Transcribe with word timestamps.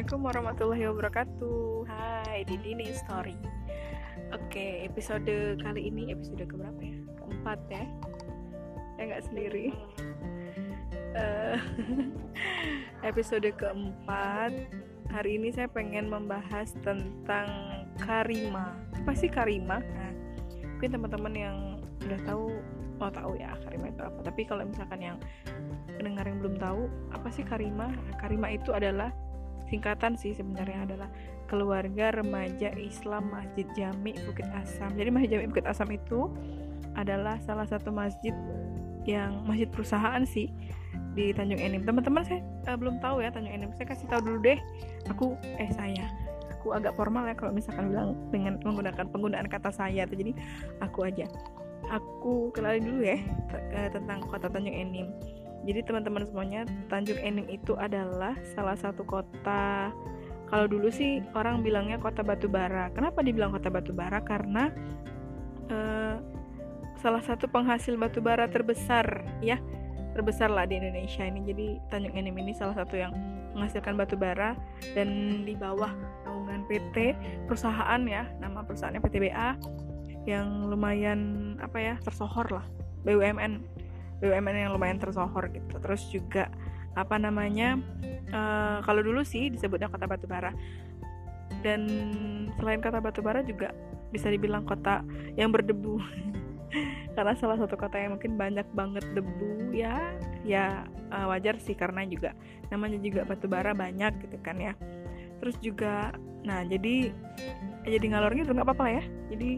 Assalamualaikum 0.00 0.32
warahmatullahi 0.32 0.84
wabarakatuh. 0.88 1.84
Hai 1.84 2.40
di 2.48 2.56
Dini 2.56 2.88
Story. 2.88 3.36
Oke 4.32 4.88
episode 4.88 5.60
kali 5.60 5.92
ini 5.92 6.08
episode 6.08 6.40
keberapa 6.40 6.80
ya? 6.80 6.96
Keempat 7.20 7.60
ya? 7.68 7.84
Ya 8.96 9.02
nggak 9.12 9.24
sendiri. 9.28 9.76
Uh, 11.12 11.60
Episode 13.12 13.52
keempat. 13.52 14.72
Hari 15.12 15.36
ini 15.36 15.52
saya 15.52 15.68
pengen 15.68 16.08
membahas 16.08 16.72
tentang 16.80 17.84
Karima. 18.00 18.72
Apa 19.04 19.12
sih 19.12 19.28
Karima? 19.28 19.84
Nah, 19.84 20.12
mungkin 20.64 20.96
teman-teman 20.96 21.34
yang 21.36 21.56
udah 22.08 22.20
tahu 22.24 22.56
mau 22.96 23.12
tahu 23.12 23.36
ya 23.36 23.52
Karima 23.68 23.92
itu 23.92 24.00
apa. 24.00 24.24
Tapi 24.24 24.48
kalau 24.48 24.64
misalkan 24.64 25.12
yang 25.12 25.20
pendengar 25.92 26.24
yang 26.24 26.40
belum 26.40 26.56
tahu 26.56 26.88
apa 27.12 27.28
sih 27.28 27.44
Karima? 27.44 27.92
Nah, 27.92 28.16
Karima 28.16 28.48
itu 28.48 28.72
adalah 28.72 29.12
singkatan 29.70 30.18
sih 30.18 30.34
sebenarnya 30.34 30.82
adalah 30.82 31.08
keluarga 31.46 32.10
remaja 32.10 32.74
Islam 32.74 33.30
Masjid 33.30 33.66
Jami 33.78 34.18
Bukit 34.26 34.46
Asam. 34.50 34.90
Jadi 34.98 35.08
Masjid 35.14 35.30
Jami 35.38 35.46
Bukit 35.46 35.66
Asam 35.70 35.88
itu 35.94 36.26
adalah 36.98 37.38
salah 37.46 37.64
satu 37.70 37.94
masjid 37.94 38.34
yang 39.06 39.46
masjid 39.46 39.70
perusahaan 39.70 40.26
sih 40.26 40.50
di 41.14 41.30
Tanjung 41.30 41.62
Enim. 41.62 41.86
Teman-teman 41.86 42.26
saya 42.26 42.42
uh, 42.66 42.76
belum 42.78 42.98
tahu 42.98 43.22
ya 43.22 43.30
Tanjung 43.30 43.54
Enim. 43.54 43.70
Saya 43.78 43.86
kasih 43.94 44.10
tahu 44.10 44.20
dulu 44.26 44.38
deh. 44.42 44.58
Aku 45.10 45.38
eh 45.58 45.70
saya 45.70 46.10
aku 46.60 46.76
agak 46.76 46.92
formal 46.92 47.24
ya 47.24 47.32
kalau 47.32 47.56
misalkan 47.56 47.88
bilang 47.88 48.12
dengan 48.28 48.60
menggunakan 48.60 49.08
penggunaan 49.08 49.48
kata 49.48 49.72
saya 49.72 50.04
tuh 50.04 50.20
jadi 50.20 50.36
aku 50.84 51.08
aja 51.08 51.24
aku 51.88 52.52
kenalin 52.52 52.84
dulu 52.84 53.00
ya 53.00 53.16
eh, 53.72 53.88
tentang 53.88 54.20
kota 54.28 54.52
Tanjung 54.52 54.76
Enim 54.76 55.08
jadi 55.68 55.84
teman-teman 55.84 56.24
semuanya, 56.24 56.64
Tanjung 56.88 57.20
Enim 57.20 57.44
itu 57.52 57.76
adalah 57.76 58.32
salah 58.56 58.76
satu 58.76 59.04
kota 59.04 59.92
kalau 60.50 60.66
dulu 60.66 60.90
sih 60.90 61.22
orang 61.38 61.62
bilangnya 61.62 62.00
kota 62.02 62.26
batu 62.26 62.50
bara. 62.50 62.90
Kenapa 62.90 63.22
dibilang 63.22 63.54
kota 63.54 63.70
batu 63.70 63.94
bara? 63.94 64.18
Karena 64.18 64.66
uh, 65.70 66.18
salah 66.98 67.22
satu 67.22 67.46
penghasil 67.46 67.94
batu 67.94 68.18
bara 68.18 68.50
terbesar 68.50 69.22
ya, 69.38 69.62
terbesar 70.16 70.50
lah 70.50 70.66
di 70.66 70.82
Indonesia 70.82 71.22
ini. 71.22 71.40
Jadi 71.46 71.66
Tanjung 71.86 72.18
Enim 72.18 72.34
ini 72.34 72.50
salah 72.50 72.74
satu 72.74 72.98
yang 72.98 73.14
menghasilkan 73.54 73.94
batu 73.94 74.18
bara 74.18 74.58
dan 74.98 75.42
di 75.46 75.54
bawah 75.54 75.94
naungan 76.26 76.66
PT 76.66 77.14
perusahaan 77.46 78.02
ya, 78.02 78.26
nama 78.42 78.66
perusahaannya 78.66 79.02
PTBA 79.06 79.48
yang 80.26 80.66
lumayan 80.66 81.54
apa 81.62 81.78
ya 81.80 81.94
tersohor 82.02 82.44
lah 82.50 82.66
BUMN 83.06 83.79
BUMN 84.20 84.56
yang 84.68 84.72
lumayan 84.76 85.00
tersohor 85.00 85.48
gitu. 85.50 85.80
Terus 85.80 86.02
juga 86.12 86.52
apa 86.94 87.16
namanya 87.16 87.80
uh, 88.34 88.84
kalau 88.84 89.00
dulu 89.00 89.24
sih 89.24 89.48
disebutnya 89.48 89.88
kota 89.88 90.04
batubara. 90.04 90.52
Dan 91.60 91.82
selain 92.56 92.80
kota 92.80 93.02
batubara 93.02 93.44
juga 93.44 93.74
bisa 94.12 94.28
dibilang 94.28 94.64
kota 94.64 95.02
yang 95.34 95.50
berdebu. 95.50 95.98
Karena 97.16 97.34
salah 97.34 97.58
satu 97.58 97.74
kota 97.74 97.98
yang 97.98 98.14
mungkin 98.14 98.38
banyak 98.38 98.64
banget 98.70 99.02
debu 99.12 99.74
ya 99.74 100.14
ya 100.46 100.86
uh, 101.10 101.26
wajar 101.32 101.58
sih. 101.58 101.74
Karena 101.74 102.04
juga 102.04 102.36
namanya 102.68 103.00
juga 103.00 103.26
batubara 103.26 103.72
banyak 103.72 104.28
gitu 104.28 104.36
kan 104.44 104.60
ya. 104.60 104.76
Terus 105.40 105.56
juga 105.58 106.14
nah 106.40 106.64
jadi 106.64 107.12
jadi 107.84 108.06
ngalor 108.12 108.32
gitu 108.36 108.52
nggak 108.52 108.68
apa-apa 108.68 108.86
ya. 109.00 109.02
Jadi 109.32 109.50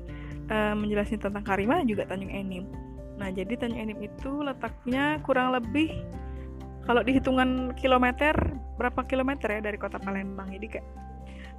uh, 0.50 0.74
menjelaskan 0.78 1.18
tentang 1.18 1.44
Karima 1.44 1.82
juga 1.86 2.06
Tanjung 2.06 2.32
Enim 2.32 2.91
Nah, 3.22 3.30
jadi 3.30 3.54
Tanjung 3.54 3.78
Enim 3.78 4.02
itu 4.02 4.42
letaknya 4.42 5.22
kurang 5.22 5.54
lebih 5.54 5.94
kalau 6.82 7.06
dihitungan 7.06 7.70
kilometer 7.78 8.34
berapa 8.74 9.06
kilometer 9.06 9.46
ya 9.46 9.60
dari 9.62 9.78
kota 9.78 10.02
Palembang. 10.02 10.50
Jadi 10.50 10.66
kayak 10.66 10.86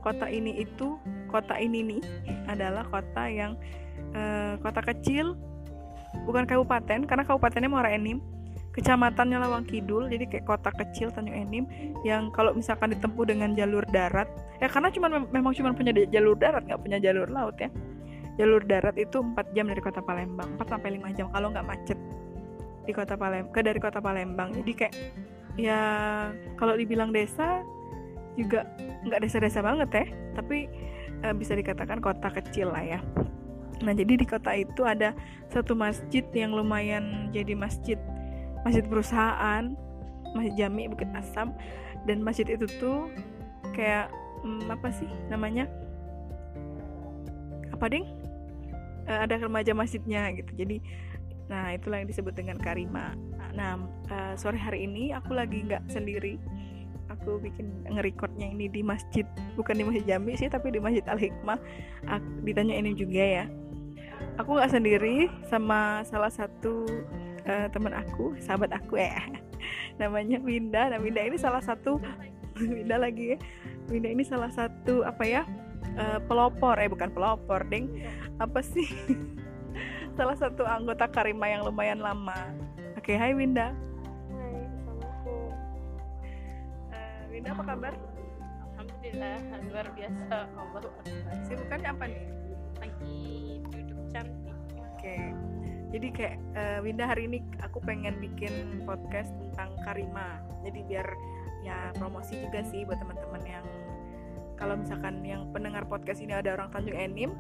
kota 0.03 0.28
ini 0.28 0.59
itu 0.59 1.00
kota 1.31 1.56
ini 1.56 1.80
nih 1.95 2.02
adalah 2.52 2.84
kota 2.91 3.31
yang 3.31 3.56
eh, 4.12 4.59
kota 4.59 4.84
kecil 4.84 5.40
bukan 6.28 6.44
kabupaten 6.44 7.07
karena 7.07 7.23
kabupatennya 7.23 7.72
Muara 7.72 7.96
Enim 7.96 8.19
kecamatannya 8.73 9.38
Lawang 9.38 9.66
Kidul 9.69 10.09
jadi 10.09 10.25
kayak 10.25 10.46
kota 10.50 10.69
kecil 10.73 11.13
Tanjung 11.13 11.38
Enim 11.38 11.66
yang 12.02 12.34
kalau 12.34 12.57
misalkan 12.57 12.91
ditempuh 12.91 13.23
dengan 13.29 13.53
jalur 13.53 13.85
darat 13.94 14.25
ya 14.57 14.68
karena 14.68 14.90
cuma 14.90 15.07
memang 15.09 15.53
cuma 15.53 15.72
punya 15.72 15.94
jalur 16.09 16.35
darat 16.35 16.66
nggak 16.66 16.81
punya 16.81 16.97
jalur 17.00 17.29
laut 17.29 17.56
ya 17.62 17.69
jalur 18.38 18.66
darat 18.66 18.98
itu 18.98 19.22
4 19.22 19.54
jam 19.54 19.70
dari 19.70 19.82
kota 19.82 20.02
Palembang 20.02 20.58
4 20.58 20.66
sampai 20.66 20.98
5 20.98 21.18
jam 21.18 21.28
kalau 21.30 21.54
nggak 21.54 21.68
macet 21.68 22.00
di 22.84 22.92
kota 22.92 23.16
Palembang 23.16 23.54
ke 23.54 23.62
dari 23.64 23.80
kota 23.80 24.00
Palembang. 24.04 24.50
Jadi 24.52 24.72
kayak 24.76 24.96
ya 25.56 25.80
kalau 26.58 26.74
dibilang 26.74 27.14
desa 27.14 27.62
juga 28.34 28.66
nggak 29.06 29.22
desa-desa 29.22 29.62
banget 29.62 29.90
ya 29.94 30.06
tapi 30.34 30.66
e, 31.22 31.28
bisa 31.38 31.54
dikatakan 31.54 32.02
kota 32.02 32.34
kecil 32.34 32.74
lah 32.74 32.82
ya. 32.82 33.00
Nah 33.86 33.94
jadi 33.94 34.18
di 34.18 34.26
kota 34.26 34.52
itu 34.58 34.82
ada 34.82 35.14
satu 35.54 35.78
masjid 35.78 36.26
yang 36.34 36.58
lumayan 36.58 37.30
jadi 37.30 37.54
masjid 37.54 38.00
masjid 38.66 38.82
perusahaan 38.82 39.78
masjid 40.34 40.66
Jami 40.66 40.90
Bukit 40.90 41.10
Asam 41.14 41.54
dan 42.10 42.26
masjid 42.26 42.50
itu 42.50 42.66
tuh 42.82 43.14
kayak 43.78 44.10
hmm, 44.42 44.66
apa 44.74 44.90
sih 44.90 45.10
namanya? 45.30 45.70
Apa 47.70 47.86
ding 47.90 48.22
uh, 49.08 49.19
ada 49.25 49.40
remaja 49.40 49.72
masjidnya 49.75 50.31
gitu. 50.38 50.52
Jadi 50.56 50.78
nah 51.52 51.75
itulah 51.75 52.00
yang 52.00 52.09
disebut 52.09 52.34
dengan 52.34 52.56
karima. 52.56 53.14
Nah 53.53 53.78
uh, 54.09 54.34
sore 54.40 54.58
hari 54.58 54.88
ini 54.88 55.12
aku 55.12 55.36
lagi 55.36 55.64
nggak 55.64 55.91
sendiri. 55.91 56.40
Aku 57.12 57.38
bikin 57.38 57.84
ngerekodnya 57.86 58.47
ini 58.47 58.72
di 58.72 58.81
masjid 58.81 59.28
bukan 59.59 59.75
di 59.75 59.84
masjid 59.86 60.16
Jambi 60.16 60.34
sih 60.40 60.50
tapi 60.50 60.72
di 60.72 60.80
masjid 60.80 61.03
Al 61.06 61.19
Hikmah. 61.19 61.59
Ditanya 62.47 62.80
ini 62.80 62.96
juga 62.96 63.44
ya. 63.44 63.46
Aku 64.40 64.56
nggak 64.58 64.72
sendiri 64.72 65.30
sama 65.46 66.02
salah 66.08 66.31
satu 66.31 66.88
uh, 67.46 67.68
teman 67.70 67.94
aku 67.94 68.34
sahabat 68.40 68.72
aku 68.74 68.97
ya 68.97 69.20
namanya 70.02 70.40
Winda. 70.41 70.90
Nah 70.90 71.00
Winda 71.03 71.22
ini 71.22 71.38
salah 71.38 71.62
satu 71.62 72.00
Winda 72.58 72.97
lagi 72.97 73.35
ya. 73.35 73.38
Winda 73.91 74.09
ini 74.09 74.24
salah 74.24 74.50
satu 74.50 75.03
apa 75.03 75.28
ya 75.28 75.44
uh, 76.00 76.20
pelopor 76.26 76.76
eh 76.80 76.90
bukan 76.90 77.10
pelopor 77.12 77.64
ding. 77.68 77.90
Apa 78.40 78.60
sih? 78.64 78.88
Salah 80.18 80.38
satu 80.38 80.64
anggota 80.66 81.10
Karima 81.10 81.50
yang 81.50 81.66
lumayan 81.66 82.02
lama. 82.02 82.38
Oke 82.98 83.14
okay, 83.14 83.16
hai 83.18 83.32
Winda. 83.34 83.74
Hai 84.32 84.58
assalamualaikum. 84.70 85.50
Uh, 86.94 87.22
Winda 87.34 87.50
apa 87.54 87.64
kabar? 87.66 87.94
Alhamdulillah 88.74 89.38
luar 89.74 89.88
biasa. 89.98 90.36
Allah 90.54 90.82
sibukannya 91.50 91.90
apa 91.90 92.04
nih? 92.08 92.22
Lagi 92.78 93.20
duduk 93.74 94.00
cantik. 94.14 94.56
Oke. 94.78 95.02
Okay. 95.02 95.26
jadi 95.94 96.08
kayak 96.10 96.36
uh, 96.58 96.80
Winda 96.82 97.06
hari 97.06 97.30
ini 97.30 97.46
aku 97.62 97.78
pengen 97.82 98.18
bikin 98.18 98.82
podcast 98.86 99.30
tentang 99.30 99.74
Karima. 99.86 100.42
Jadi 100.66 100.80
biar 100.90 101.06
ya 101.64 101.90
promosi 101.96 102.38
juga 102.44 102.62
sih 102.68 102.84
buat 102.84 103.00
teman-teman 103.00 103.44
yang 103.48 103.66
kalau 104.63 104.79
misalkan 104.79 105.19
yang 105.28 105.44
pendengar 105.51 105.84
podcast 105.84 106.24
ini 106.24 106.31
ada 106.31 106.56
orang 106.56 106.72
Tanjung 106.72 106.96
Enim 106.96 107.35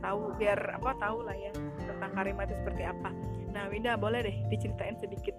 tahu 0.00 0.32
biar 0.40 0.56
apa 0.80 0.96
tahu 0.96 1.20
lah 1.20 1.36
ya 1.36 1.52
tentang 1.84 2.10
Karima 2.16 2.48
itu 2.48 2.56
seperti 2.56 2.82
apa. 2.88 3.12
Nah 3.52 3.68
Winda 3.68 3.92
boleh 4.00 4.24
deh 4.24 4.36
diceritain 4.48 4.96
sedikit. 4.96 5.36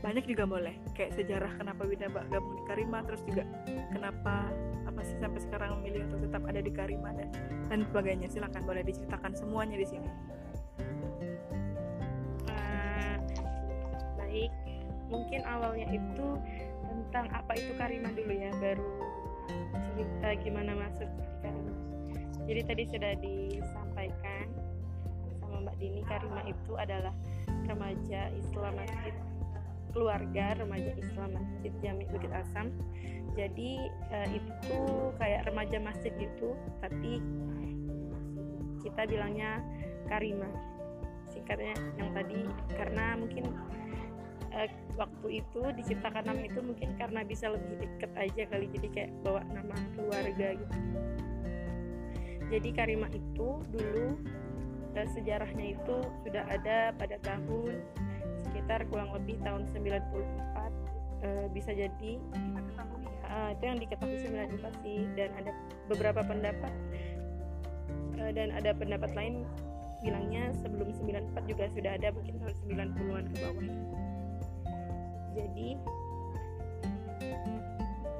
Banyak 0.00 0.24
juga 0.24 0.48
boleh 0.48 0.72
kayak 0.96 1.20
sejarah 1.20 1.52
kenapa 1.60 1.84
Winda 1.84 2.08
gabung 2.08 2.56
di 2.56 2.64
Karima 2.64 3.04
terus 3.04 3.20
juga 3.28 3.44
kenapa 3.92 4.48
apa 4.88 5.00
sih 5.04 5.20
sampai 5.20 5.40
sekarang 5.44 5.84
memilih 5.84 6.08
untuk 6.08 6.24
tetap 6.24 6.42
ada 6.48 6.60
di 6.64 6.72
Karima 6.72 7.12
dan 7.12 7.28
dan 7.68 7.84
sebagainya. 7.84 8.32
Silakan 8.32 8.64
boleh 8.64 8.82
diceritakan 8.88 9.36
semuanya 9.36 9.76
di 9.76 9.84
sini. 9.84 10.08
Uh, 12.48 13.16
baik. 14.16 14.52
Mungkin 15.12 15.44
awalnya 15.44 15.92
itu 15.92 16.40
tentang 16.88 17.28
apa 17.36 17.52
itu 17.52 17.76
Karima 17.76 18.08
dulu 18.16 18.32
ya 18.32 18.48
baru 18.56 19.07
cerita 19.98 20.30
gimana 20.46 20.78
masuk 20.78 21.10
di. 21.42 21.74
Jadi 22.46 22.60
tadi 22.70 22.82
sudah 22.86 23.12
disampaikan 23.18 24.46
sama 25.42 25.66
Mbak 25.66 25.76
Dini 25.82 26.02
Karimah 26.06 26.46
itu 26.46 26.72
adalah 26.78 27.10
remaja 27.66 28.30
Islam 28.30 28.78
Masjid 28.78 29.14
keluarga 29.90 30.54
remaja 30.54 30.94
Islam 30.94 31.34
Masjid 31.34 31.72
Jami 31.82 32.06
Bukit 32.14 32.30
Asam. 32.30 32.70
Jadi 33.34 33.90
uh, 34.14 34.28
itu 34.30 34.78
kayak 35.18 35.50
remaja 35.50 35.82
masjid 35.82 36.14
gitu, 36.14 36.54
tapi 36.78 37.18
kita 38.86 39.02
bilangnya 39.10 39.58
Karimah. 40.06 40.54
Singkatnya 41.26 41.74
yang 41.98 42.14
tadi 42.14 42.46
karena 42.70 43.18
mungkin 43.18 43.50
uh, 44.52 44.68
waktu 44.98 45.44
itu 45.44 45.62
diciptakan 45.78 46.24
nama 46.26 46.40
itu 46.42 46.60
mungkin 46.60 46.94
karena 46.96 47.22
bisa 47.24 47.52
lebih 47.52 47.80
deket 47.80 48.10
aja 48.16 48.42
kali 48.48 48.66
jadi 48.74 48.88
kayak 48.92 49.10
bawa 49.24 49.42
nama 49.52 49.74
keluarga 49.94 50.56
gitu. 50.56 50.76
Jadi 52.48 52.68
Karima 52.72 53.08
itu 53.12 53.48
dulu 53.60 54.06
uh, 54.96 55.08
sejarahnya 55.12 55.76
itu 55.76 55.96
sudah 56.24 56.44
ada 56.48 56.96
pada 56.96 57.20
tahun 57.20 57.84
sekitar 58.48 58.88
kurang 58.88 59.12
lebih 59.12 59.36
tahun 59.44 59.68
94 59.76 60.00
uh, 60.16 61.46
bisa 61.52 61.70
jadi 61.76 62.12
uh, 63.28 63.50
itu 63.52 63.62
yang 63.62 63.78
diketahui 63.78 64.16
94 64.24 64.84
sih. 64.84 65.04
Dan 65.12 65.30
ada 65.36 65.52
beberapa 65.92 66.24
pendapat 66.24 66.72
uh, 68.16 68.30
dan 68.32 68.48
ada 68.56 68.72
pendapat 68.72 69.12
lain 69.12 69.44
bilangnya 69.98 70.54
sebelum 70.62 70.94
94 70.94 71.50
juga 71.50 71.64
sudah 71.74 71.92
ada 71.98 72.14
mungkin 72.14 72.38
tahun 72.38 72.54
90-an 72.70 73.24
ke 73.34 73.36
bawah 73.42 73.66
jadi 75.36 75.68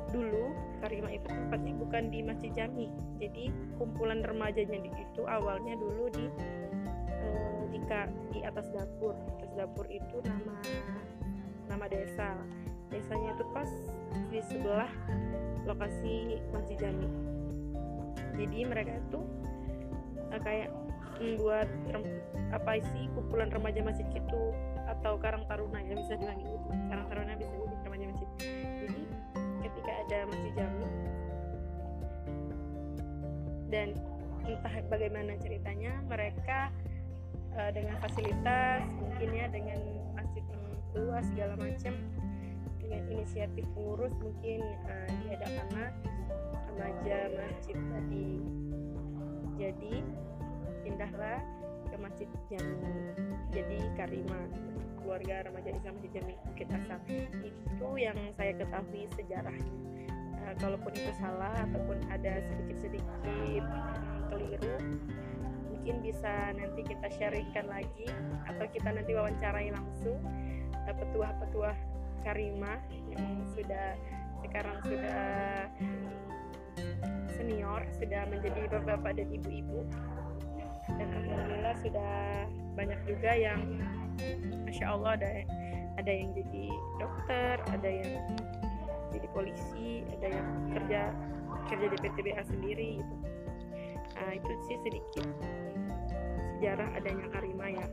dulu 0.08 0.69
Karima 0.78 1.10
itu 1.10 1.26
tempatnya 1.26 1.75
bukan 1.75 2.02
di 2.08 2.22
Masjid 2.22 2.55
Jami. 2.55 2.87
Jadi 3.19 3.50
kumpulan 3.82 4.22
remajanya 4.22 4.78
itu 4.94 5.22
awalnya 5.26 5.75
dulu 5.75 6.06
di 6.14 6.31
eh, 7.10 7.62
di, 7.75 7.78
di 8.31 8.40
atas 8.46 8.70
dapur. 8.70 9.19
Atas 9.43 9.52
dapur 9.58 9.87
itu 9.90 10.22
nama 10.22 10.55
nama 11.66 11.84
desa. 11.90 12.38
Desanya 12.94 13.34
itu 13.34 13.44
pas 13.50 13.69
di 14.31 14.40
sebelah 14.46 14.90
lokasi 15.66 16.38
Masjid 16.55 16.78
Jami. 16.78 17.10
Jadi 18.38 18.58
mereka 18.62 19.02
itu 19.02 19.20
eh, 20.31 20.40
kayak 20.46 20.70
membuat 21.19 21.66
apa 22.55 22.78
sih 22.94 23.10
kumpulan 23.19 23.50
remaja 23.50 23.82
masjid 23.82 24.06
itu 24.14 24.43
atau 24.99 25.15
karang 25.23 25.47
taruna 25.47 25.79
ya 25.87 25.95
bisa 25.95 26.19
bilang 26.19 26.39
gitu. 26.43 26.59
Karang 26.91 27.06
taruna 27.06 27.35
bisa 27.39 27.55
jadi 27.55 27.77
remaja 27.87 28.05
masjid 28.11 28.29
jadi 28.39 29.03
ketika 29.62 29.91
ada 30.06 30.19
masjid 30.31 30.53
jami 30.55 30.89
dan 33.69 33.89
entah 34.49 34.75
bagaimana 34.89 35.37
ceritanya 35.45 35.93
mereka 36.09 36.73
uh, 37.53 37.71
dengan 37.71 38.00
fasilitas 38.00 38.81
mungkin 38.97 39.29
ya 39.29 39.47
dengan 39.53 39.79
masjid 40.17 40.41
yang 40.49 40.62
luas 40.97 41.25
segala 41.29 41.55
macam 41.61 41.94
dengan 42.81 43.03
inisiatif 43.12 43.65
pengurus 43.77 44.15
mungkin 44.17 44.65
uh, 44.89 45.09
diadakanlah 45.29 45.91
remaja 46.73 47.19
masjid 47.37 47.77
tadi. 47.77 48.31
Jadi 49.59 49.94
pindahlah 50.87 51.43
ke 51.91 51.97
masjid 51.99 52.29
Jami 52.49 53.28
jadi 53.53 53.79
Karima 53.97 54.41
keluarga 55.00 55.49
remaja 55.49 55.73
Islam 55.73 55.97
Masjid 55.97 56.12
Jami 56.21 56.35
Bukit 56.45 56.69
Asam. 56.69 57.00
Itu 57.41 57.89
yang 57.97 58.19
saya 58.37 58.53
ketahui 58.61 59.09
sejarahnya. 59.17 59.75
Uh, 60.45 60.55
kalaupun 60.61 60.93
itu 60.93 61.12
salah 61.17 61.56
ataupun 61.65 61.99
ada 62.12 62.41
sedikit-sedikit 62.45 63.65
keliru 64.29 64.77
mungkin 65.89 66.05
bisa 66.05 66.53
nanti 66.53 66.85
kita 66.85 67.09
sharingkan 67.17 67.65
lagi 67.65 68.06
atau 68.45 68.69
kita 68.69 68.93
nanti 68.93 69.17
wawancarai 69.17 69.73
langsung 69.73 70.21
uh, 70.85 70.93
petuah-petuah 70.93 71.77
Karima 72.21 72.77
yang 73.09 73.41
sudah 73.56 73.97
sekarang 74.44 74.79
sudah 74.85 75.25
senior 77.33 77.81
sudah 77.97 78.29
menjadi 78.29 78.69
bapak-bapak 78.69 79.17
dan 79.17 79.29
ibu-ibu 79.33 79.89
dan 80.96 81.08
alhamdulillah 81.12 81.76
sudah 81.85 82.17
banyak 82.79 83.00
juga 83.05 83.31
yang 83.35 83.61
masya 84.64 84.87
Allah 84.88 85.19
ada 85.19 85.31
ada 85.99 86.12
yang 86.12 86.31
jadi 86.32 86.64
dokter 87.02 87.55
ada 87.75 87.90
yang 87.90 88.12
jadi 89.11 89.26
polisi 89.35 90.06
ada 90.14 90.26
yang 90.31 90.49
kerja 90.73 91.00
kerja 91.69 91.87
di 91.93 91.96
PTBA 92.00 92.43
sendiri 92.49 92.88
gitu. 93.02 93.14
Nah, 94.19 94.32
itu 94.35 94.52
sih 94.67 94.76
sedikit 94.82 95.26
sejarah 96.58 96.88
adanya 96.96 97.26
Karima 97.31 97.67
ya. 97.70 97.87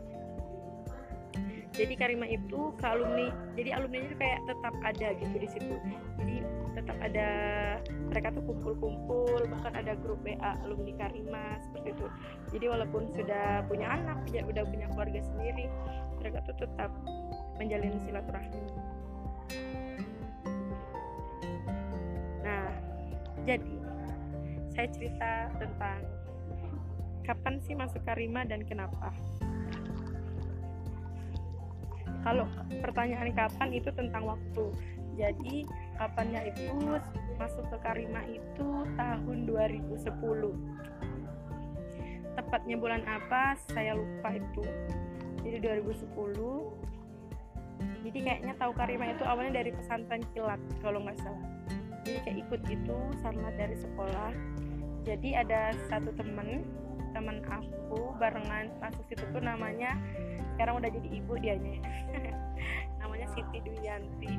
Jadi 1.76 1.94
Karima 2.00 2.26
itu 2.26 2.72
ke 2.80 2.86
alumni 2.88 3.30
jadi 3.60 3.76
alumni 3.76 4.00
itu 4.00 4.16
kayak 4.16 4.40
tetap 4.48 4.74
ada 4.82 5.08
gitu 5.20 5.36
di 5.36 5.50
situ. 5.52 5.76
Jadi 6.24 6.36
tetap 6.76 6.98
ada 7.04 7.30
mereka 8.16 8.32
tuh 8.32 8.48
kumpul-kumpul 8.48 9.44
bahkan 9.52 9.76
ada 9.76 9.92
grup 10.00 10.24
BA 10.24 10.40
alumni 10.64 10.96
Karima 10.96 11.60
seperti 11.68 11.92
itu. 12.00 12.08
Jadi 12.56 12.66
walaupun 12.72 13.12
sudah 13.12 13.68
punya 13.68 13.92
anak 13.92 14.24
ya 14.32 14.40
udah 14.48 14.64
punya 14.64 14.88
keluarga 14.88 15.20
sendiri 15.20 15.68
mereka 16.24 16.40
tuh 16.48 16.56
tetap 16.64 16.96
menjalin 17.60 17.92
silaturahmi. 18.08 18.64
Nah 22.40 22.72
jadi 23.44 23.76
saya 24.72 24.88
cerita 24.96 25.32
tentang 25.60 26.00
kapan 27.28 27.60
sih 27.68 27.76
masuk 27.76 28.00
Karima 28.08 28.48
dan 28.48 28.64
kenapa. 28.64 29.12
Kalau 32.24 32.48
pertanyaan 32.80 33.36
kapan 33.36 33.76
itu 33.76 33.92
tentang 33.92 34.24
waktu. 34.24 34.72
Jadi 35.20 35.68
kapannya 35.96 36.52
itu 36.52 37.00
masuk 37.36 37.66
ke 37.72 37.78
Karima 37.84 38.22
itu 38.28 38.70
tahun 38.96 39.38
2010 39.48 40.06
tepatnya 42.36 42.76
bulan 42.76 43.02
apa? 43.08 43.56
Saya 43.72 43.96
lupa 43.96 44.36
itu. 44.36 44.64
Jadi 45.42 45.58
2010 45.64 46.86
jadi 48.06 48.22
kayaknya 48.22 48.54
tahu 48.62 48.72
Karima 48.78 49.10
itu 49.10 49.26
awalnya 49.26 49.66
dari 49.66 49.74
pesantren 49.74 50.22
kilat 50.38 50.62
kalau 50.86 51.02
nggak 51.02 51.18
salah. 51.26 51.42
Jadi 52.06 52.22
kayak 52.22 52.38
ikut 52.46 52.62
itu 52.70 52.98
sama 53.26 53.50
dari 53.58 53.74
sekolah. 53.74 54.30
Jadi 55.02 55.34
ada 55.34 55.74
satu 55.90 56.14
temen 56.14 56.62
teman 57.18 57.42
aku 57.50 58.14
barengan 58.22 58.70
masuk 58.78 59.02
situ 59.10 59.26
tuh 59.32 59.42
namanya 59.42 59.98
sekarang 60.54 60.78
udah 60.78 60.90
jadi 60.94 61.10
ibu 61.18 61.34
dianya. 61.42 61.82
Namanya 63.02 63.28
Siti 63.34 63.58
Dwiyanti 63.62 64.34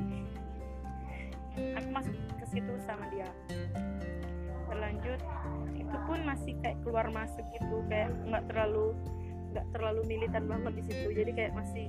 aku 1.75 1.89
masuk 1.89 2.15
ke 2.37 2.45
situ 2.49 2.73
sama 2.85 3.05
dia. 3.09 3.29
Berlanjut 4.67 5.21
itu 5.77 5.97
pun 6.03 6.19
masih 6.27 6.53
kayak 6.59 6.77
keluar 6.83 7.07
masuk 7.13 7.43
gitu 7.55 7.83
kayak 7.87 8.11
nggak 8.27 8.43
terlalu 8.51 8.91
nggak 9.55 9.67
terlalu 9.71 10.01
militan 10.05 10.43
banget 10.45 10.73
di 10.77 10.83
situ. 10.91 11.07
Jadi 11.15 11.31
kayak 11.33 11.53
masih 11.55 11.87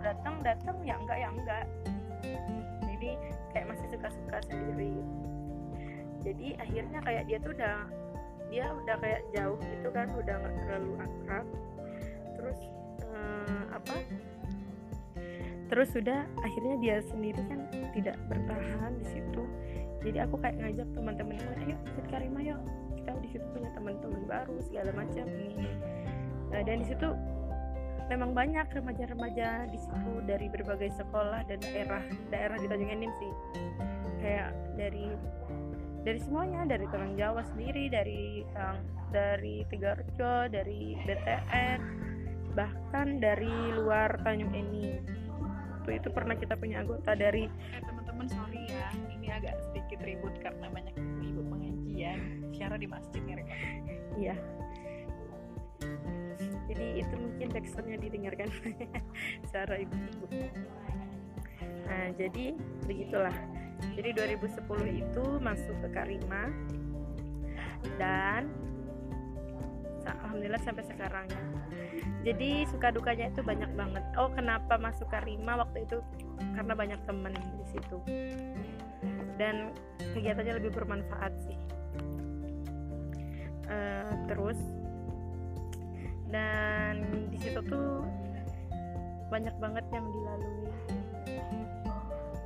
datang 0.00 0.40
datang 0.44 0.76
ya 0.84 0.94
enggak 1.00 1.18
ya 1.18 1.28
enggak. 1.32 1.66
Jadi 2.84 3.10
kayak 3.52 3.66
masih 3.74 3.86
suka-suka 3.90 4.38
sendiri. 4.46 4.94
Jadi 6.24 6.56
akhirnya 6.56 7.00
kayak 7.04 7.22
dia 7.28 7.38
tuh 7.42 7.52
udah 7.52 7.76
dia 8.48 8.70
udah 8.70 8.96
kayak 9.02 9.20
jauh 9.34 9.58
gitu 9.58 9.88
kan 9.90 10.06
udah 10.14 10.34
nggak 10.40 10.54
terlalu 10.64 10.92
akrab. 11.02 11.46
Terus 12.38 12.58
apa 13.74 13.96
terus 15.74 15.90
sudah 15.90 16.22
akhirnya 16.38 16.78
dia 16.78 16.96
sendiri 17.10 17.42
kan 17.50 17.66
tidak 17.90 18.14
bertahan 18.30 18.94
di 18.94 19.06
situ. 19.10 19.42
Jadi 20.06 20.22
aku 20.22 20.38
kayak 20.38 20.62
ngajak 20.62 20.86
teman-teman 20.94 21.34
yang 21.34 21.50
ayo 21.66 21.76
ikut 21.82 22.06
Karima 22.14 22.38
yuk. 22.46 22.62
Kita 22.94 23.10
di 23.18 23.28
situ 23.34 23.42
punya 23.50 23.74
teman-teman 23.74 24.22
baru 24.30 24.54
segala 24.62 24.94
macam. 24.94 25.26
Ini 25.26 25.66
nah, 26.54 26.62
dan 26.62 26.78
di 26.78 26.86
situ 26.86 27.10
memang 28.06 28.30
banyak 28.38 28.70
remaja-remaja 28.70 29.66
di 29.66 29.78
situ 29.82 30.12
dari 30.22 30.46
berbagai 30.46 30.94
sekolah 30.94 31.42
dan 31.50 31.58
daerah 31.58 32.06
daerah 32.30 32.54
di 32.54 32.70
Tanjung 32.70 32.94
Enim 32.94 33.10
sih. 33.18 33.32
Kayak 34.22 34.54
dari 34.78 35.10
dari 36.06 36.20
semuanya 36.22 36.70
dari 36.70 36.86
Tanah 36.86 37.18
Jawa 37.18 37.42
sendiri 37.50 37.90
dari 37.90 38.46
dari 39.10 39.66
Tegarjo 39.66 40.46
dari 40.54 40.94
BTN 41.02 41.80
bahkan 42.54 43.18
dari 43.18 43.74
luar 43.74 44.14
Tanjung 44.22 44.54
Eni 44.54 45.13
itu 45.84 46.00
itu 46.00 46.08
pernah 46.08 46.32
kita 46.32 46.56
punya 46.56 46.80
anggota 46.80 47.12
dari 47.12 47.44
eh, 47.44 47.82
teman-teman 47.84 48.24
sorry 48.32 48.64
ya 48.72 48.88
ini 49.12 49.28
agak 49.28 49.60
sedikit 49.68 50.00
ribut 50.00 50.32
karena 50.40 50.66
banyak 50.72 50.96
ibu 51.20 51.44
pengajian. 51.44 52.18
Secara 52.56 52.74
di 52.80 52.88
masjid 52.88 53.20
mereka 53.20 53.52
iya. 54.16 54.36
Jadi 56.64 57.04
itu 57.04 57.14
mungkin 57.20 57.46
backsoundnya 57.52 57.98
didengarkan. 58.00 58.48
Secara 59.52 59.84
ibu-ibu 59.84 60.26
nah 61.84 62.08
jadi 62.16 62.56
begitulah. 62.88 63.36
Jadi 63.92 64.16
2010 64.16 64.64
itu 65.04 65.24
masuk 65.44 65.76
ke 65.84 65.88
Karima. 65.92 66.48
Dan 68.00 68.48
alhamdulillah 70.06 70.62
sampai 70.62 70.84
sekarang 70.86 71.26
ya. 71.28 71.42
Jadi 72.24 72.64
suka 72.72 72.88
dukanya 72.88 73.28
itu 73.28 73.44
banyak 73.44 73.68
banget. 73.76 74.04
Oh 74.16 74.32
kenapa 74.32 74.80
masuk 74.80 75.08
Karima 75.12 75.60
waktu 75.60 75.84
itu 75.84 76.00
karena 76.56 76.72
banyak 76.72 77.00
temen 77.04 77.36
di 77.36 77.66
situ. 77.68 77.98
Dan 79.36 79.76
kegiatannya 80.00 80.56
lebih 80.56 80.72
bermanfaat 80.72 81.32
sih. 81.44 81.58
Uh, 83.64 84.12
terus 84.28 84.60
dan 86.28 87.00
di 87.32 87.38
situ 87.40 87.60
tuh 87.64 88.04
banyak 89.28 89.54
banget 89.60 89.84
yang 89.92 90.06
dilalui. 90.08 90.72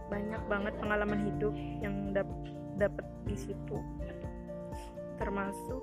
Banyak 0.09 0.43
banget 0.51 0.75
pengalaman 0.81 1.21
hidup 1.23 1.55
yang 1.83 2.11
dap 2.11 2.29
dapat 2.79 3.07
di 3.27 3.37
situ. 3.39 3.79
Termasuk 5.19 5.83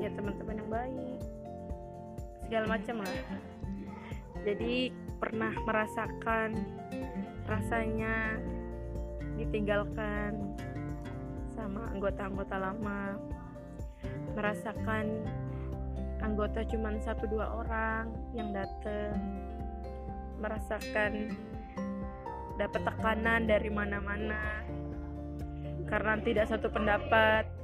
ya 0.00 0.08
teman-teman 0.16 0.56
yang 0.56 0.70
baik 0.72 1.20
segala 2.48 2.66
macam 2.66 2.96
lah. 3.04 3.20
Jadi 4.40 4.90
pernah 5.20 5.52
merasakan 5.68 6.56
rasa 7.44 7.84
rasanya 7.84 8.40
ditinggalkan 9.36 10.56
sama 11.52 11.92
anggota-anggota 11.92 12.56
lama 12.56 13.20
merasakan 14.32 15.26
anggota 16.24 16.64
cuma 16.68 16.94
satu 17.00 17.28
dua 17.28 17.46
orang 17.60 18.08
yang 18.32 18.52
datang 18.52 19.16
merasakan 20.40 21.36
dapat 22.56 22.80
tekanan 22.84 23.48
dari 23.48 23.68
mana-mana 23.68 24.64
karena 25.88 26.20
tidak 26.22 26.46
satu 26.48 26.70
pendapat 26.70 27.59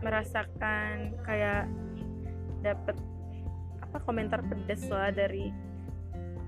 merasakan 0.00 1.14
kayak 1.24 1.68
dapat 2.60 2.96
apa 3.80 3.96
komentar 4.04 4.40
pedes 4.44 4.86
lah 4.88 5.12
dari 5.12 5.52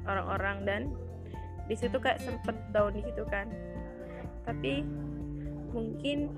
orang-orang. 0.09 0.57
Dan 0.65 0.83
di 1.67 1.75
situ 1.79 1.97
kayak 1.97 2.21
sempet 2.21 2.57
down 2.71 2.97
gitu 3.01 3.25
kan. 3.29 3.49
Tapi 4.43 4.83
mungkin 5.73 6.33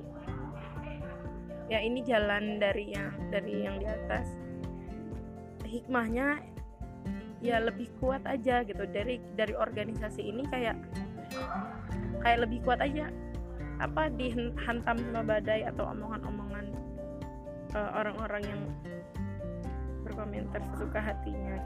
ya 1.66 1.80
ini 1.80 2.04
jalan 2.04 2.60
dari 2.60 2.92
yang 2.92 3.10
dari 3.32 3.54
yang 3.64 3.76
di 3.80 3.86
atas. 3.88 4.28
Hikmahnya 5.64 6.38
ya 7.42 7.60
lebih 7.60 7.90
kuat 7.98 8.22
aja 8.28 8.62
gitu. 8.62 8.84
Dari 8.88 9.20
dari 9.34 9.54
organisasi 9.56 10.22
ini 10.22 10.44
kayak 10.48 10.76
kayak 12.22 12.48
lebih 12.48 12.62
kuat 12.64 12.80
aja. 12.80 13.10
Apa 13.82 14.06
dihantam 14.14 15.02
sama 15.02 15.26
badai 15.26 15.66
atau 15.66 15.90
omongan-omongan 15.90 16.73
uh, 17.74 17.90
orang-orang 17.98 18.42
yang 18.46 18.62
berkomentar 20.06 20.62
sesuka 20.72 21.00
hatinya. 21.02 21.58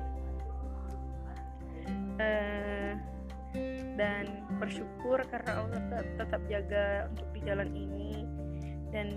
Uh, 2.19 2.93
dan 3.95 4.47
bersyukur 4.59 5.23
karena 5.31 5.63
Allah 5.63 5.81
tetap 6.19 6.43
jaga 6.51 7.07
untuk 7.15 7.29
di 7.37 7.41
jalan 7.47 7.71
ini. 7.73 8.27
Dan 8.89 9.09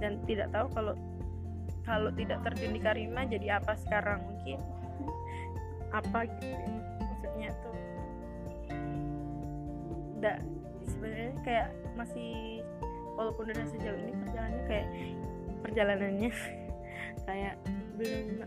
dan 0.00 0.20
tidak 0.24 0.52
tahu 0.52 0.66
kalau 0.72 0.94
kalau 1.86 2.10
tidak 2.14 2.42
terjun 2.42 2.74
di 2.74 2.80
Karima 2.82 3.22
jadi 3.28 3.62
apa 3.62 3.78
sekarang? 3.78 4.20
Mungkin 4.26 4.58
apa 5.94 6.26
gitu 6.28 6.46
ya. 6.50 6.68
maksudnya 7.00 7.50
tuh. 7.62 7.76
Tidak 10.16 10.38
sebenarnya 10.86 11.32
kayak 11.42 11.68
masih 11.96 12.62
walaupun 13.16 13.48
udah 13.48 13.66
sejauh 13.66 13.96
ini 13.96 14.12
perjalanannya 14.12 14.64
kayak 14.68 14.88
perjalanannya. 15.62 16.30
Kayak 17.26 17.54
belum 17.96 18.44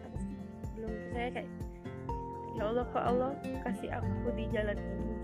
belum 0.80 0.94
saya 1.12 1.28
kayak 1.36 1.50
ya 2.56 2.63
Allah 2.63 2.86
kok 2.88 3.04
Allah 3.04 3.32
kasih 3.68 3.89
aku 3.92 4.28
di 4.39 4.46
jalan 4.56 4.78
ini? 4.80 5.16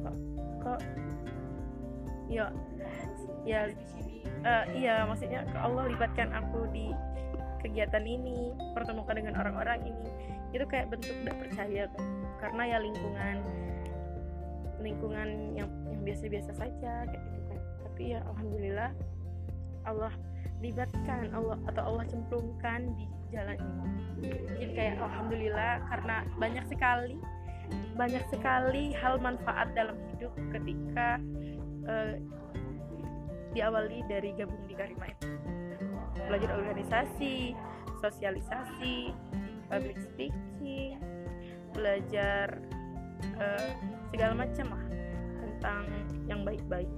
Kok 0.00 0.16
kok 0.64 0.80
ya 2.28 2.46
ya 3.44 3.68
uh, 4.44 4.64
iya 4.72 5.04
maksudnya 5.04 5.44
ke 5.44 5.58
Allah 5.58 5.88
libatkan 5.92 6.32
aku 6.32 6.68
di 6.72 6.92
kegiatan 7.60 8.04
ini 8.06 8.54
pertemukan 8.72 9.18
dengan 9.18 9.34
orang-orang 9.36 9.92
ini. 9.92 10.06
Itu 10.54 10.64
kayak 10.64 10.88
bentuk 10.88 11.12
tidak 11.12 11.36
percaya 11.36 11.84
karena 12.38 12.62
ya 12.64 12.78
lingkungan 12.80 13.36
lingkungan 14.78 15.28
yang 15.58 15.68
yang 15.90 16.00
biasa-biasa 16.06 16.54
saja 16.54 17.04
kayak 17.04 17.22
gitu 17.34 17.40
kan. 17.50 17.60
Tapi 17.84 18.02
ya 18.14 18.20
alhamdulillah 18.30 18.90
Allah 19.84 20.12
libatkan 20.58 21.30
Allah 21.30 21.58
atau 21.70 21.82
Allah 21.94 22.04
cemplungkan 22.10 22.94
di 22.98 23.06
jalan 23.30 23.58
ini. 23.58 24.32
Jadi 24.50 24.66
kayak 24.74 24.94
alhamdulillah 24.98 25.72
karena 25.86 26.16
banyak 26.40 26.64
sekali 26.66 27.16
banyak 27.94 28.24
sekali 28.32 28.96
hal 28.96 29.20
manfaat 29.20 29.70
dalam 29.76 29.98
hidup 30.14 30.32
ketika 30.54 31.20
uh, 31.84 32.16
diawali 33.52 34.00
dari 34.08 34.32
gabung 34.34 34.64
di 34.64 34.74
Karima 34.74 35.12
itu. 35.12 35.28
Belajar 36.26 36.50
organisasi 36.56 37.52
sosialisasi 37.98 39.12
public 39.68 39.98
speaking 40.00 40.96
belajar 41.76 42.56
uh, 43.36 43.70
segala 44.10 44.46
macam 44.46 44.66
lah 44.72 44.84
tentang 45.44 45.82
yang 46.30 46.40
baik-baik. 46.46 46.90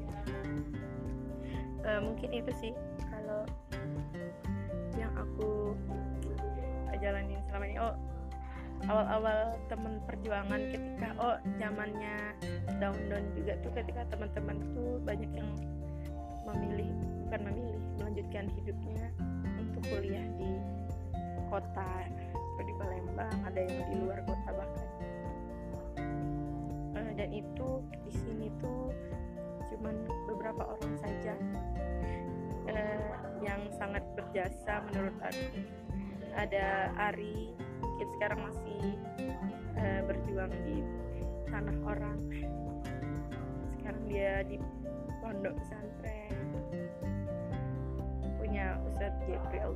Uh, 1.81 2.01
mungkin 2.05 2.31
itu 2.31 2.53
sih 2.61 2.73
aku 5.25 5.77
jalanin 7.01 7.41
selama 7.49 7.65
ini. 7.65 7.79
Oh 7.81 7.97
awal-awal 8.89 9.61
temen 9.69 10.01
perjuangan 10.09 10.61
ketika 10.73 11.09
oh 11.21 11.37
zamannya 11.61 12.33
down 12.81 12.97
down 13.13 13.25
juga 13.37 13.53
tuh 13.61 13.73
ketika 13.77 14.09
teman-teman 14.09 14.57
tuh 14.73 14.97
banyak 15.05 15.29
yang 15.37 15.51
memilih 16.49 16.89
bukan 17.29 17.41
memilih 17.53 17.81
melanjutkan 18.01 18.45
hidupnya 18.57 19.05
untuk 19.61 19.83
kuliah 19.85 20.25
di 20.41 20.51
kota 21.53 22.09
atau 22.33 22.63
di 22.65 22.75
Palembang 22.81 23.37
ada 23.45 23.61
yang 23.61 23.85
di 23.91 23.97
luar 24.01 24.21
kota 24.25 24.49
bahkan. 24.55 24.89
Uh, 26.97 27.11
dan 27.17 27.29
itu 27.37 27.69
di 28.09 28.13
sini 28.13 28.49
tuh 28.63 28.95
cuman 29.69 29.95
beberapa 30.27 30.63
orang 30.67 30.95
saja 30.99 31.37
uh, 32.69 33.13
yang 33.41 33.61
sangat 33.77 34.05
berjasa 34.13 34.85
menurut 34.91 35.17
aku. 35.25 35.47
Ada 36.37 36.95
Ari 37.11 37.55
mungkin 37.81 38.09
sekarang 38.19 38.41
masih 38.45 38.83
uh, 39.81 40.01
berjuang 40.05 40.53
di 40.69 40.85
tanah 41.49 41.79
orang. 41.89 42.19
Sekarang 43.79 44.03
dia 44.09 44.45
di 44.45 44.57
pondok 45.25 45.57
pesantren. 45.57 46.37
Punya 48.41 48.77
Ustadz 48.89 49.25
Jeffrey 49.25 49.61
Al 49.61 49.75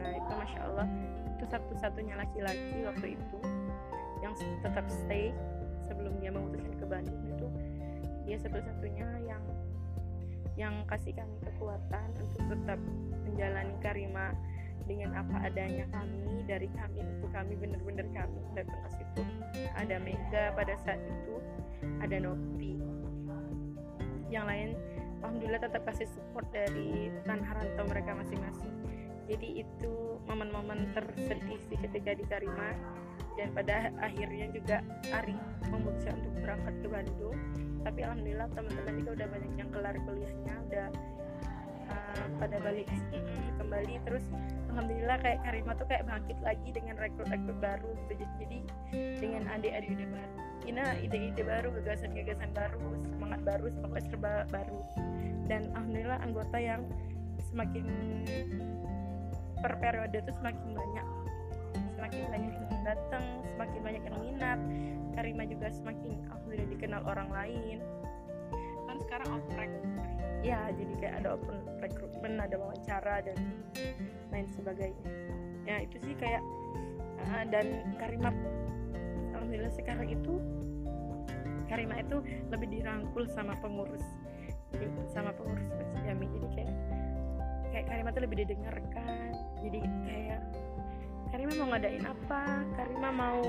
nah 0.00 0.16
itu 0.16 0.32
masya 0.32 0.60
Allah 0.64 0.88
itu 1.36 1.44
satu-satunya 1.44 2.16
laki-laki 2.16 2.88
waktu 2.88 3.20
itu 3.20 3.38
yang 4.24 4.32
tetap 4.64 4.84
stay 4.88 5.32
sebelum 5.84 6.16
dia 6.20 6.32
memutuskan 6.32 6.72
ke 6.76 6.86
Bandung 6.88 7.20
itu. 7.24 7.48
Dia 8.28 8.36
satu-satunya 8.40 9.08
yang 9.24 9.40
yang 10.60 10.84
kasih 10.84 11.16
kami 11.16 11.40
kekuatan 11.40 12.08
untuk 12.20 12.44
tetap 12.52 12.76
menjalani 13.24 13.72
karima 13.80 14.36
dengan 14.84 15.16
apa 15.16 15.48
adanya 15.48 15.88
kami 15.88 16.44
dari 16.44 16.68
kami 16.76 17.00
untuk 17.00 17.32
kami 17.32 17.56
benar-benar 17.56 18.04
kami. 18.12 18.40
Datang 18.52 18.80
ke 18.84 18.90
situ 19.00 19.22
ada 19.72 19.96
Mega 19.96 20.52
pada 20.52 20.76
saat 20.84 21.00
itu 21.00 21.40
ada 22.04 22.16
Nopi 22.20 22.76
yang 24.30 24.46
lain 24.46 24.78
alhamdulillah 25.20 25.58
tetap 25.58 25.82
kasih 25.88 26.06
support 26.06 26.46
dari 26.52 27.08
tanah 27.24 27.50
rantau 27.56 27.84
mereka 27.88 28.12
masing-masing. 28.16 28.72
Jadi 29.30 29.62
itu 29.64 29.94
momen-momen 30.26 30.90
tersedih 30.92 31.60
sih 31.70 31.78
ketika 31.78 32.12
di 32.18 32.24
Karima 32.28 32.76
dan 33.38 33.48
pada 33.54 33.90
akhirnya 34.02 34.46
juga 34.50 34.82
Ari 35.10 35.36
memutuskan 35.70 36.18
untuk 36.22 36.34
berangkat 36.42 36.74
ke 36.82 36.88
Bandung. 36.90 37.36
Tapi 37.80 38.00
alhamdulillah 38.04 38.48
teman-teman 38.52 38.94
juga 39.00 39.10
udah 39.22 39.28
banyak 39.32 39.52
yang 39.56 39.70
kelar 39.72 39.96
kuliahnya 40.04 40.54
udah 40.68 40.88
uh, 41.88 42.26
pada 42.36 42.56
balik 42.60 42.88
kembali. 43.56 43.94
Terus 44.04 44.24
alhamdulillah 44.74 45.16
kayak 45.24 45.38
Karima 45.46 45.72
tuh 45.78 45.86
kayak 45.88 46.04
bangkit 46.04 46.38
lagi 46.44 46.68
dengan 46.74 46.94
rekrut-rekrut 47.00 47.58
baru 47.58 47.92
gitu. 48.12 48.24
Jadi 48.42 48.58
dengan 49.22 49.48
adik-adik 49.48 49.96
udah 49.96 50.08
baru 50.12 50.40
ini 50.68 50.82
ide-ide 51.02 51.42
baru 51.42 51.72
gagasan-gagasan 51.80 52.52
baru 52.52 52.84
semangat 53.16 53.40
baru 53.42 53.66
semangat 53.74 54.02
serba 54.12 54.32
baru. 54.52 54.78
Dan 55.50 55.72
alhamdulillah 55.74 56.20
anggota 56.22 56.58
yang 56.60 56.86
semakin 57.50 57.84
per 59.58 59.72
periode 59.82 60.14
itu 60.14 60.32
semakin 60.38 60.68
banyak 60.72 61.06
semakin 61.98 62.22
banyak 62.30 62.52
yang 62.80 62.96
datang 62.96 63.44
semakin 63.52 63.80
banyak 63.84 64.02
yang 64.08 64.16
minat 64.24 64.60
Karima 65.12 65.44
juga 65.44 65.68
semakin 65.68 66.16
alhamdulillah 66.32 66.68
dikenal 66.72 67.02
orang 67.04 67.28
lain. 67.28 67.78
Kan 68.88 68.96
sekarang 69.04 69.28
oprek 69.36 69.68
ya 70.40 70.72
jadi 70.72 70.92
kayak 70.96 71.14
ada 71.20 71.36
open 71.36 71.60
recruitment 71.84 72.40
ada 72.40 72.56
wawancara 72.56 73.20
dan 73.20 73.36
lain 74.32 74.48
sebagainya. 74.48 75.04
Ya 75.68 75.84
itu 75.84 76.00
sih 76.00 76.16
kayak 76.16 76.40
uh, 77.20 77.44
dan 77.52 77.84
Karima 78.00 78.32
alhamdulillah 79.36 79.76
sekarang 79.76 80.08
itu 80.08 80.40
Karima 81.68 82.00
itu 82.00 82.24
lebih 82.48 82.80
dirangkul 82.80 83.28
sama 83.28 83.60
pengurus 83.60 84.02
sama 85.12 85.36
pengurus 85.36 85.68
Jami. 86.00 86.32
Jadi 86.32 86.48
kayak 86.56 86.74
kayak 87.76 87.84
Karima 87.92 88.08
tuh 88.08 88.24
lebih 88.24 88.48
didengarkan. 88.48 89.36
Jadi 89.60 89.84
kayak 90.08 90.40
Karima 91.50 91.66
mau 91.66 91.74
ngadain 91.74 92.06
apa 92.06 92.42
Karima 92.78 93.10
mau 93.10 93.42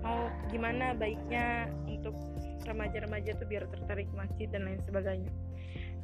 mau 0.00 0.32
gimana 0.48 0.96
baiknya 0.96 1.68
untuk 1.84 2.16
remaja-remaja 2.64 3.36
tuh 3.36 3.44
biar 3.44 3.68
tertarik 3.68 4.08
masjid 4.16 4.48
dan 4.48 4.64
lain 4.64 4.80
sebagainya. 4.88 5.28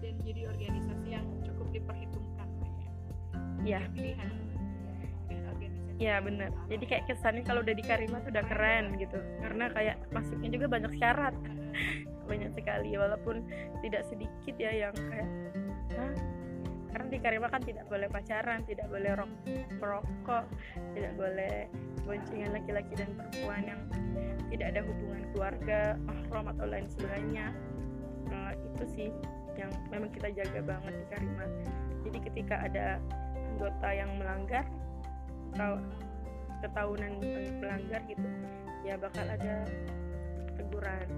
Dan 0.05 0.21
jadi 0.21 0.53
organisasi 0.53 1.09
yang 1.17 1.25
cukup 1.49 1.73
diperhitungkan 1.73 2.49
ya. 3.65 3.89
Pilihan. 3.89 4.37
Organisasi 5.33 5.97
ya 5.97 6.21
bener. 6.21 6.53
Jadi 6.69 6.85
kayak 6.85 7.09
kesannya 7.09 7.41
kalau 7.49 7.65
udah 7.65 7.73
di 7.73 7.81
Karima 7.81 8.21
tuh 8.21 8.37
udah 8.37 8.45
keren 8.45 9.01
gitu. 9.01 9.17
Karena 9.41 9.73
kayak 9.73 9.97
masuknya 10.13 10.61
juga 10.61 10.67
banyak 10.69 10.93
syarat. 11.01 11.33
Banyak 12.29 12.53
sekali 12.53 12.93
walaupun 13.01 13.49
tidak 13.81 14.05
sedikit 14.13 14.55
ya 14.61 14.91
yang 14.91 14.97
kayak 15.09 15.31
Hah? 15.97 16.36
Karena 16.97 17.13
di 17.13 17.21
Karima 17.21 17.53
kan 17.53 17.61
tidak 17.61 17.85
boleh 17.93 18.09
pacaran 18.09 18.65
tidak 18.65 18.89
boleh 18.89 19.13
rok 19.21 19.29
merokok 19.77 20.49
tidak 20.97 21.13
boleh 21.21 21.69
boncengan 22.09 22.57
laki-laki 22.57 22.93
dan 22.97 23.13
perempuan 23.13 23.63
yang 23.69 23.81
tidak 24.49 24.67
ada 24.73 24.81
hubungan 24.81 25.23
keluarga 25.37 25.81
mahram 26.09 26.49
atau 26.57 26.65
lain 26.65 26.89
sebagainya. 26.89 27.53
Nah, 28.33 28.57
itu 28.57 28.85
sih 28.89 29.09
yang 29.61 29.69
memang 29.93 30.09
kita 30.09 30.33
jaga 30.33 30.65
banget 30.65 30.95
di 30.97 31.07
Karima. 31.13 31.47
Jadi 32.09 32.19
ketika 32.33 32.65
ada 32.65 32.97
anggota 33.53 33.89
yang 33.93 34.11
melanggar 34.17 34.65
atau 35.53 35.77
ketahunan 36.65 37.13
melanggar 37.61 38.01
gitu 38.09 38.29
ya 38.89 38.97
bakal 38.97 39.29
ada 39.29 39.69
teguran. 40.57 41.09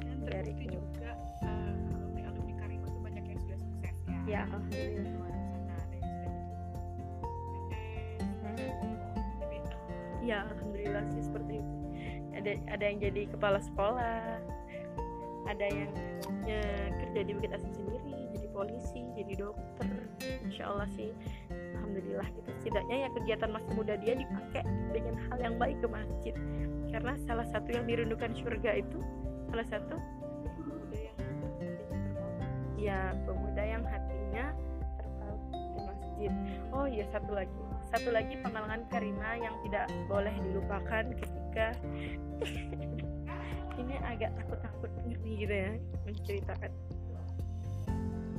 Dan 0.00 0.16
Dari 0.24 0.54
terbukti 0.56 0.64
itu. 0.64 0.80
juga 0.80 1.21
ya 4.26 4.46
alhamdulillah. 4.46 5.30
Ya 10.22 10.46
alhamdulillah 10.46 11.02
sih 11.10 11.22
seperti 11.26 11.58
itu. 11.58 11.74
Ada 12.32 12.50
ada 12.70 12.84
yang 12.86 12.98
jadi 13.02 13.22
kepala 13.28 13.58
sekolah 13.58 14.38
ada 15.42 15.66
yang 15.66 15.90
ya, 16.46 16.62
kerja 17.02 17.20
di 17.26 17.30
Bukit 17.34 17.50
Asam 17.50 17.74
sendiri 17.74 18.14
jadi 18.30 18.46
polisi 18.54 19.02
jadi 19.18 19.32
dokter 19.42 19.90
insya 20.46 20.70
Allah 20.70 20.86
sih. 20.94 21.10
Alhamdulillah 21.50 22.28
gitu. 22.38 22.48
Setidaknya 22.62 22.96
ya 23.04 23.08
kegiatan 23.10 23.50
masih 23.50 23.72
muda 23.74 23.94
dia 23.98 24.14
dipakai 24.14 24.62
dengan 24.94 25.18
hal 25.26 25.38
yang 25.42 25.54
baik 25.58 25.76
ke 25.82 25.88
masjid. 25.90 26.34
Karena 26.94 27.18
salah 27.26 27.46
satu 27.50 27.68
yang 27.74 27.84
dirindukan 27.90 28.30
surga 28.38 28.78
itu 28.78 29.02
salah 29.50 29.66
satu 29.66 29.96
ya 32.82 33.14
pemuda 33.22 33.62
yang 33.62 33.82
di 33.86 34.11
masjid 36.22 36.70
oh 36.70 36.86
iya 36.86 37.04
satu 37.10 37.30
lagi. 37.34 37.58
Satu 37.90 38.08
lagi 38.14 38.34
pengalaman 38.40 38.86
Karima 38.88 39.36
yang 39.36 39.54
tidak 39.66 39.90
boleh 40.06 40.32
dilupakan 40.38 41.04
ketika 41.18 41.66
ini 43.82 43.94
agak 44.06 44.30
takut-takut 44.38 44.90
gitu 45.26 45.50
ya 45.50 45.70
menceritakan. 46.06 46.70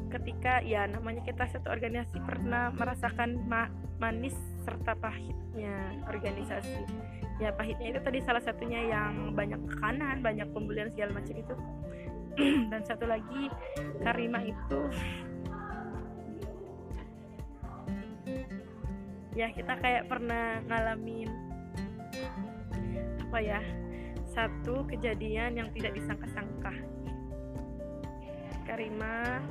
Ketika 0.10 0.54
ya 0.62 0.88
namanya 0.88 1.22
kita 1.25 1.44
satu 1.50 1.74
organisasi 1.74 2.18
pernah 2.24 2.70
merasakan 2.74 3.44
ma- 3.50 3.74
manis 4.00 4.38
serta 4.63 4.96
pahitnya 4.98 6.02
organisasi. 6.08 6.86
Ya 7.42 7.50
pahitnya 7.52 7.98
itu 7.98 8.00
tadi 8.00 8.22
salah 8.24 8.42
satunya 8.42 8.80
yang 8.80 9.34
banyak 9.34 9.60
tekanan 9.70 10.22
banyak 10.22 10.48
pembulian 10.54 10.90
segala 10.94 11.20
macam 11.20 11.36
itu. 11.36 11.56
Dan 12.74 12.82
satu 12.86 13.06
lagi 13.06 13.50
Karima 14.02 14.42
itu 14.42 14.80
ya 19.34 19.50
kita 19.50 19.74
kayak 19.82 20.06
pernah 20.06 20.62
ngalamin 20.70 21.30
apa 23.30 23.38
ya 23.42 23.62
satu 24.34 24.86
kejadian 24.90 25.58
yang 25.58 25.70
tidak 25.74 25.94
disangka-sangka. 25.98 26.74
Karima 28.66 29.42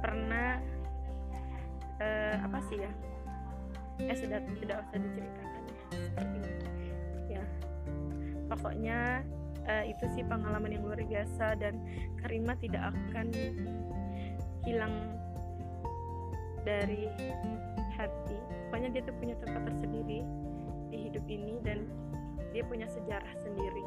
pernah 0.00 0.58
eh, 2.00 2.34
apa 2.40 2.58
sih 2.66 2.80
ya 2.80 2.92
eh 4.00 4.16
sudah 4.16 4.40
tidak 4.56 4.80
usah 4.88 4.96
diceritakan 4.96 5.60
ya 5.60 5.76
seperti 5.92 6.36
itu 6.40 6.66
ya 7.36 7.44
pokoknya 8.48 8.98
eh, 9.68 9.84
itu 9.92 10.04
sih 10.16 10.24
pengalaman 10.24 10.72
yang 10.72 10.84
luar 10.88 11.00
biasa 11.04 11.60
dan 11.60 11.76
Karima 12.16 12.56
tidak 12.56 12.96
akan 12.96 13.28
hilang 14.64 15.19
dari 16.64 17.08
hati. 17.96 18.38
Pokoknya 18.68 18.88
dia 18.94 19.02
tuh 19.04 19.16
punya 19.18 19.34
tempat 19.42 19.62
tersendiri 19.72 20.24
di 20.90 20.96
hidup 21.10 21.24
ini 21.26 21.58
dan 21.62 21.86
dia 22.50 22.62
punya 22.66 22.86
sejarah 22.90 23.34
sendiri. 23.42 23.84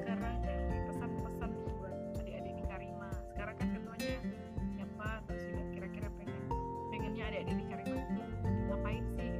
Sekarang 0.00 0.36
yang 0.44 0.84
pesan-pesan 0.88 1.50
buat 1.80 1.94
adik-adik 2.20 2.54
di 2.56 2.64
Karima. 2.68 3.08
Sekarang 3.32 3.54
kan 3.56 3.68
ketuanya 3.74 4.14
siapa 4.76 5.08
terus 5.28 5.42
juga 5.52 5.64
kira-kira 5.72 6.08
pengen 6.16 6.38
pengennya 6.92 7.24
adik-adik 7.28 7.56
di 7.56 7.64
Karima 7.68 7.96
itu 7.98 8.22
ngapain 8.68 9.04
sih? 9.16 9.30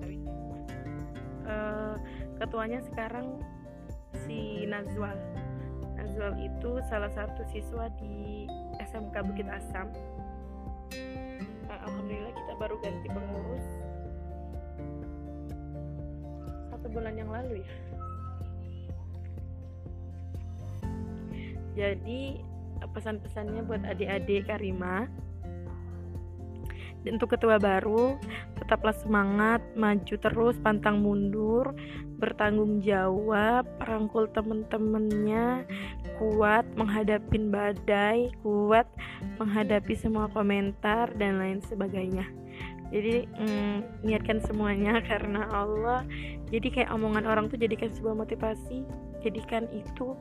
Tahu 0.00 0.10
ini? 0.10 0.28
Eh, 1.44 1.94
ketuanya 2.40 2.80
sekarang 2.84 3.26
si 4.26 4.64
Nazwal. 4.68 5.16
Nazwal 5.94 6.34
itu 6.40 6.70
salah 6.88 7.12
satu 7.12 7.44
siswa 7.48 7.88
di 7.96 8.44
SMK 8.80 9.14
Bukit 9.24 9.48
Asam 9.48 9.88
Alhamdulillah 11.82 12.32
kita 12.36 12.52
baru 12.60 12.76
ganti 12.78 13.08
pengurus. 13.10 13.66
Satu 16.70 16.86
bulan 16.92 17.14
yang 17.18 17.30
lalu 17.32 17.62
ya. 17.62 17.72
Jadi 21.74 22.38
pesan-pesannya 22.94 23.66
buat 23.66 23.82
adik-adik 23.82 24.46
Karima. 24.46 25.10
Dan 27.04 27.20
untuk 27.20 27.36
ketua 27.36 27.60
baru 27.60 28.16
tetaplah 28.56 28.96
semangat 28.96 29.60
maju 29.76 30.14
terus 30.16 30.56
pantang 30.62 31.04
mundur 31.04 31.76
bertanggung 32.16 32.80
jawab 32.80 33.68
rangkul 33.84 34.24
temen-temennya 34.32 35.68
kuat 36.18 36.64
menghadapi 36.78 37.38
badai 37.50 38.30
kuat 38.40 38.86
menghadapi 39.42 39.94
semua 39.98 40.30
komentar 40.30 41.10
dan 41.18 41.42
lain 41.42 41.60
sebagainya. 41.64 42.26
Jadi 42.94 43.26
mm, 43.26 44.06
niatkan 44.06 44.38
semuanya 44.44 45.02
karena 45.10 45.50
Allah. 45.50 46.06
Jadi 46.52 46.70
kayak 46.70 46.94
omongan 46.94 47.26
orang 47.26 47.50
tuh 47.50 47.58
jadikan 47.58 47.90
sebuah 47.90 48.14
motivasi 48.14 48.86
jadikan 49.24 49.64
itu 49.72 50.12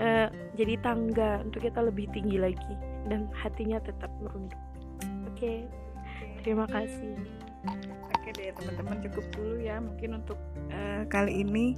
eh, 0.00 0.32
jadi 0.56 0.80
tangga 0.80 1.44
untuk 1.44 1.60
kita 1.60 1.84
lebih 1.84 2.08
tinggi 2.16 2.40
lagi 2.40 2.74
dan 3.12 3.28
hatinya 3.36 3.76
tetap 3.84 4.08
merunduk. 4.24 4.56
Oke 5.28 5.68
terima 6.40 6.64
kasih. 6.64 7.20
Oke 8.16 8.32
deh 8.32 8.50
teman-teman 8.56 8.96
cukup 9.04 9.24
dulu 9.36 9.56
ya 9.60 9.76
mungkin 9.76 10.24
untuk 10.24 10.40
eh, 10.72 11.04
kali 11.12 11.44
ini 11.44 11.76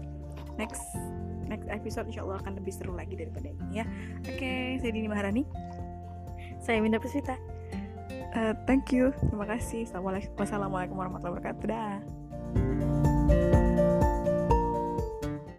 next 0.59 0.85
next 1.49 1.71
episode 1.73 2.11
insya 2.11 2.27
Allah 2.27 2.43
akan 2.45 2.61
lebih 2.61 2.75
seru 2.75 2.93
lagi 2.93 3.17
daripada 3.17 3.49
ini 3.49 3.81
ya. 3.81 3.85
Oke 4.27 4.83
saya 4.83 4.91
Dini 4.93 5.09
Maharani. 5.09 5.47
saya 6.59 6.83
Minda 6.83 6.99
Puswita 6.99 7.39
Eh, 8.39 8.55
thank 8.69 8.93
you 8.93 9.11
terima 9.33 9.49
kasih. 9.49 9.89
Assalamualaikum 9.89 10.37
Wassalamualaikum 10.37 10.97
warahmatullahi 11.01 11.41
wabarakatuh. 11.41 11.65
Dah. 11.65 12.98